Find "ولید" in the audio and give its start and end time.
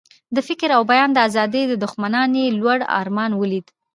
3.41-3.65